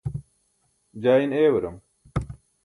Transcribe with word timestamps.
jaa 1.01 1.19
in 1.23 1.35
eewaram 1.41 1.77